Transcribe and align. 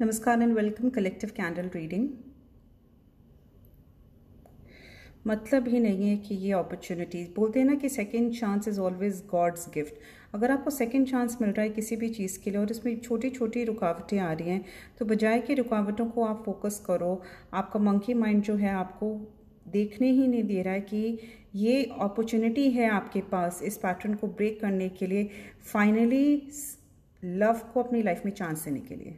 नमस्कार 0.00 0.42
and 0.42 0.52
welcome 0.52 0.88
collective 0.88 1.30
candle 1.36 1.68
reading 1.74 2.08
मतलब 5.26 5.68
ही 5.68 5.80
नहीं 5.80 6.08
है 6.08 6.16
कि 6.16 6.34
ये 6.34 6.52
अपॉर्चुनिटीज़ 6.52 7.28
बोलते 7.36 7.58
हैं 7.58 7.66
ना 7.66 7.74
कि 7.74 7.88
second 7.88 8.34
chance 8.34 8.68
is 8.68 8.80
always 8.80 9.22
God's 9.30 9.68
gift 9.74 9.94
अगर 10.34 10.50
आपको 10.50 10.70
सेकेंड 10.70 11.06
चांस 11.08 11.38
मिल 11.40 11.50
रहा 11.50 11.62
है 11.62 11.70
किसी 11.70 11.96
भी 11.96 12.08
चीज़ 12.08 12.38
के 12.40 12.50
लिए 12.50 12.60
और 12.60 12.70
इसमें 12.70 13.00
छोटी 13.00 13.30
छोटी 13.30 13.64
रुकावटें 13.64 14.18
आ 14.18 14.32
रही 14.32 14.50
हैं 14.50 14.64
तो 14.98 15.04
बजाय 15.04 15.40
कि 15.40 15.54
रुकावटों 15.54 16.06
को 16.06 16.24
आप 16.24 16.42
फोकस 16.46 16.82
करो, 16.86 17.22
आपका 17.54 17.80
मंकी 17.80 18.14
माइंड 18.14 18.42
जो 18.42 18.56
है 18.56 18.70
आपको 18.70 19.34
देखने 19.68 20.10
ही 20.10 20.26
नहीं 20.26 20.44
दे 20.44 20.62
रहा 20.62 20.74
है 20.74 20.80
कि 20.80 21.18
ये 21.54 21.82
अपॉर्चुनिटी 21.84 22.70
है 22.70 22.90
आपके 22.90 23.20
पास 23.20 23.62
इस 23.62 23.76
पैटर्न 23.76 24.14
को 24.14 24.26
ब्रेक 24.26 24.60
करने 24.60 24.88
के 24.88 25.06
लिए 25.06 25.30
फाइनली 25.72 26.52
लव 27.24 27.60
को 27.74 27.82
अपनी 27.82 28.02
लाइफ 28.02 28.22
में 28.24 28.32
चांस 28.32 28.64
देने 28.64 28.80
के 28.80 28.94
लिए। 28.94 29.14